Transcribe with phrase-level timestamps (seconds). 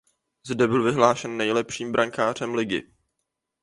[0.47, 2.91] Zde byl vyhlášen nejlepším brankářem ligy.